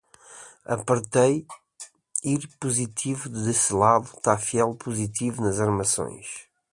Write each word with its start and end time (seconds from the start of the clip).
Apertei 0.65 1.45
ir 2.23 2.49
positivo 2.59 3.29
de 3.29 3.43
Decelado 3.49 4.09
ta 4.23 4.35
fiel 4.35 4.73
positivo 4.73 5.43
nas 5.43 5.59
Armações 5.59 6.29